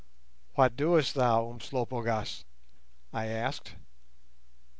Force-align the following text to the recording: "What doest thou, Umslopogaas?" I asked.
"What 0.55 0.75
doest 0.75 1.13
thou, 1.13 1.51
Umslopogaas?" 1.51 2.43
I 3.13 3.27
asked. 3.27 3.75